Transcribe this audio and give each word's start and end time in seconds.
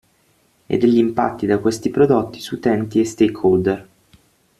E 0.65 0.77
degli 0.79 0.97
impatti 0.97 1.45
da 1.45 1.59
questi 1.59 1.91
prodotti 1.91 2.39
su 2.39 2.55
utenti 2.55 2.99
e 3.01 3.05
stakeholder. 3.05 3.87